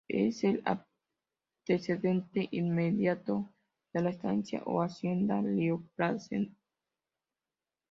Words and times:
Es 0.07 0.43
el 0.43 0.63
antecedente 0.65 2.47
inmediato 2.49 3.53
de 3.93 4.01
la 4.01 4.09
estancia, 4.09 4.63
o 4.65 4.81
hacienda 4.81 5.39
rioplatense. 5.43 6.55